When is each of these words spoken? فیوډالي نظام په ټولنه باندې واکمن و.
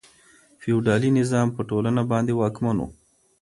فیوډالي 0.61 1.09
نظام 1.19 1.47
په 1.55 1.61
ټولنه 1.69 2.01
باندې 2.11 2.33
واکمن 2.35 2.75
و. 2.81 2.87